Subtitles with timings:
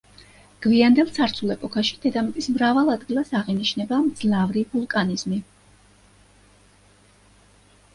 [0.65, 5.43] გვიანდელ ცარცულ ეპოქაში დედამიწის მრავალ ადგილას აღინიშნება მძლავრი ვულკანიზმი.